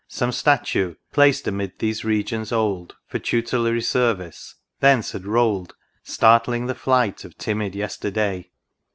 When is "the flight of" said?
6.65-7.37